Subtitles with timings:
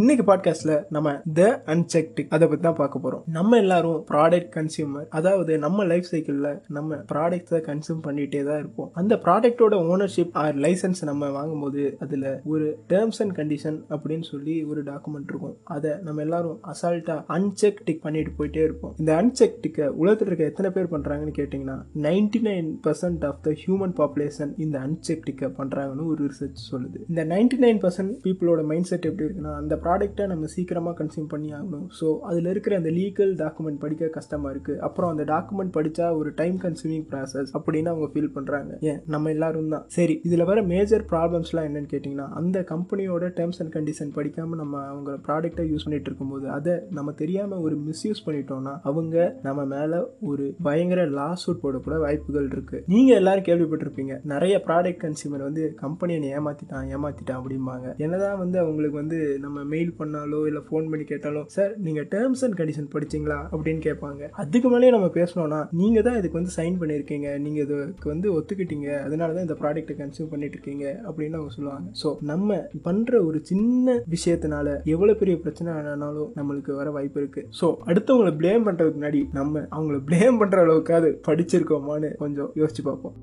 [0.00, 3.22] இன்னைக்கு பாட்காஸ்ட்ல நம்ம த அன்செக்டிக் அதை பத்தி தான் பார்க்க போறோம்.
[3.26, 8.90] நம்ம எல்லாரும் ப்ராடக்ட் கன்சியூமர் அதாவது நம்ம லைஃப் சைக்கிள்ல நம்ம ப்ராடக்ட்ஸை கன்சியூம் பண்ணிட்டே தான் இருப்போம்.
[8.94, 14.82] அந்த ப்ராடக்டோட ஓனர்ஷிப் ஆர் லைசன்ஸ் நம்ம வாங்கும்போது அதுல ஒரு டேர்ம்ஸ் அண்ட் கண்டிஷன் அப்படின்னு சொல்லி ஒரு
[14.82, 15.56] டாக்குமெண்ட் இருக்கும்.
[15.64, 18.94] அதை நம்ம எல்லாரும் அசால்ட்டா அன்செக் டிக் பண்ணிட்டு போயிட்டே இருப்போம்.
[18.98, 23.94] இந்த அன்செக் டிக்கை உலகத்தில் இருக்க எத்தனை பேர் பண்றாங்கன்னு கேட்டிங்கன்னா ninety nine percent of the human
[24.00, 26.98] population இந்த அன்செக் டிக்கை பண்றாங்கன்னு ஒரு ரிசர்ச் சொல்லுது.
[27.08, 31.48] இந்த நைன்டி நைன் பர்சன்ட் பீப்புளோட மைண்ட் செட் எப்படி இருக்குன்னா அந்த ப்ராடக்ட்டை நம்ம சீக்கிரமாக கன்சியூம் பண்ணி
[31.52, 36.30] ஆகணும் ஸோ அதில் இருக்கிற அந்த லீகல் டாக்குமெண்ட் படிக்க கஷ்டமாக இருக்குது அப்புறம் அந்த டாக்குமெண்ட் படித்தா ஒரு
[36.34, 39.00] டைம் கன்சியூமிங் ப்ராசஸ் அப்படின்னு அவங்க ஃபீல் பண்ணுறாங்க ஏன்?
[39.06, 39.84] நம்ம எல்லாரும் தான்.
[39.96, 45.10] சரி இதில் வர மேஜர் ப்ராப்ளம்ஸ்லாம் என்னன்னு கேட்டிங்கன்னா அந்த கம்பெனியோட டேர்ம்ஸ் அண்ட் கண்டிஷன் படிக்காமல் நம்ம அவங்க
[45.26, 51.04] ப்ராடக்டை யூஸ் பண்ணிட்டு இருக்கும்போது அதை நம்ம தெரியாமல் ஒரு மிஸ்யூஸ் பண்ணிட்டோம்னா அவங்க நம்ம மேலே ஒரு பயங்கர
[51.18, 57.40] லாஸ் அவுட் போடக்கூட வாய்ப்புகள் இருக்குது நீங்கள் எல்லாரும் கேள்விப்பட்டிருப்பீங்க நிறைய ப்ராடக்ட் கன்சியூமர் வந்து கம்பெனியை ஏமாற்றிட்டான் ஏமாற்றிட்டான்
[57.40, 57.86] அப்படிம்பாங்க.
[58.04, 62.56] என்னதான் வந்து அவங்களுக்கு வந்து நம்ம மெயில் பண்ணாலோ இல்லை ஃபோன் பண்ணி கேட்டாலோ சார் நீங்கள் டேர்ம்ஸ் அண்ட்
[62.60, 63.38] கண்டிஷன் படிச்சிங்களா?
[63.54, 64.22] அப்படின்னு கேட்பாங்க.
[64.42, 67.28] அதுக்கு மேலேயே நம்ம பேசணும்னா நீங்கள் தான் இதுக்கு வந்து சைன் பண்ணியிருக்கீங்க.
[67.46, 68.88] நீங்கள் இதுக்கு வந்து ஒத்துக்கிட்டீங்க.
[69.06, 71.88] அதனால தான் இந்த ப்ராடக்ட்டை கன்சியூம் பண்ணிட்டு இருக்கீங்க அப்படின்னு அவங்க சொல்லுவாங்க.
[72.02, 77.44] ஸோ நம்ம பண்ணுற ஒரு சின்ன விஷயத்தினால எவ்வளோ பெரிய பிரச்சனை ஆனாலும் நம்மளுக்கு வர வாய்ப்பு இருக்கு.
[77.60, 83.16] ஸோ அடுத்தவங்களை ப்ளேம் பண்ணுறதுக்கு முன்னாடி நம்ம அவங்கள ப்ளேம் பண்ணுற அளவுக்காவது படிச்சிருக்கோமான்னு கொஞ்சம் யோசிச்சு பார்ப்போம்.